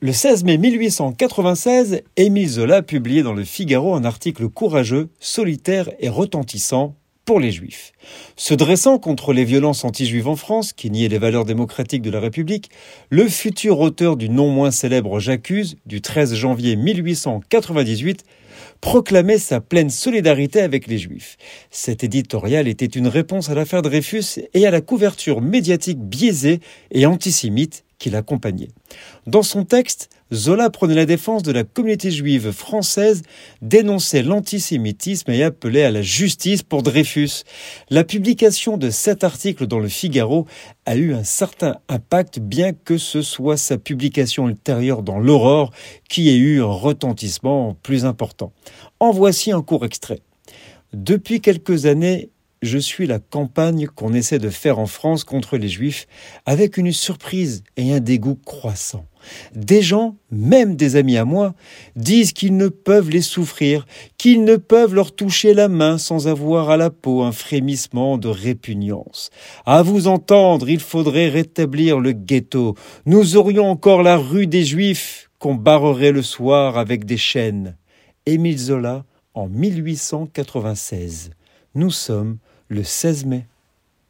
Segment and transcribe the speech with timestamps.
[0.00, 6.08] Le 16 mai 1896, Émile Zola publiait dans le Figaro un article courageux, solitaire et
[6.08, 7.90] retentissant pour les juifs.
[8.36, 12.20] Se dressant contre les violences anti-juives en France, qui niaient les valeurs démocratiques de la
[12.20, 12.70] République,
[13.10, 18.24] le futur auteur du non moins célèbre J'accuse, du 13 janvier 1898,
[18.80, 21.36] proclamait sa pleine solidarité avec les juifs.
[21.72, 26.60] Cet éditorial était une réponse à l'affaire Dreyfus et à la couverture médiatique biaisée
[26.92, 28.70] et antisémite qui l'accompagnait.
[29.26, 33.22] Dans son texte, Zola prenait la défense de la communauté juive française,
[33.62, 37.44] dénonçait l'antisémitisme et appelait à la justice pour Dreyfus.
[37.90, 40.46] La publication de cet article dans le Figaro
[40.86, 45.72] a eu un certain impact, bien que ce soit sa publication ultérieure dans l'Aurore
[46.08, 48.52] qui ait eu un retentissement plus important.
[49.00, 50.20] En voici un court extrait.
[50.92, 52.30] Depuis quelques années,
[52.62, 56.06] je suis la campagne qu'on essaie de faire en France contre les juifs
[56.46, 59.06] avec une surprise et un dégoût croissant.
[59.54, 61.54] Des gens, même des amis à moi,
[61.96, 66.70] disent qu'ils ne peuvent les souffrir, qu'ils ne peuvent leur toucher la main sans avoir
[66.70, 69.30] à la peau un frémissement de répugnance.
[69.66, 72.74] À vous entendre, il faudrait rétablir le ghetto.
[73.06, 77.76] Nous aurions encore la rue des Juifs qu'on barrerait le soir avec des chaînes.
[78.26, 79.04] Émile Zola
[79.34, 81.30] en 1896.
[81.74, 82.38] Nous sommes
[82.68, 83.44] le 16 mai.